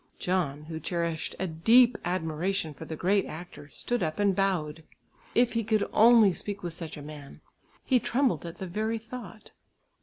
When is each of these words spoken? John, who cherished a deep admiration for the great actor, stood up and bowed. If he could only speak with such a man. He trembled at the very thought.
John, 0.17 0.63
who 0.63 0.79
cherished 0.79 1.35
a 1.37 1.45
deep 1.45 1.95
admiration 2.03 2.73
for 2.73 2.85
the 2.85 2.95
great 2.95 3.27
actor, 3.27 3.69
stood 3.69 4.01
up 4.01 4.17
and 4.17 4.35
bowed. 4.35 4.81
If 5.35 5.53
he 5.53 5.63
could 5.63 5.87
only 5.93 6.33
speak 6.33 6.63
with 6.63 6.73
such 6.73 6.97
a 6.97 7.03
man. 7.03 7.41
He 7.85 7.99
trembled 7.99 8.43
at 8.47 8.55
the 8.55 8.65
very 8.65 8.97
thought. 8.97 9.51